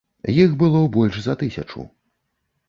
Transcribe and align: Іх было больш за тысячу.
Іх 0.43 0.55
было 0.63 0.81
больш 0.95 1.19
за 1.27 1.37
тысячу. 1.43 1.87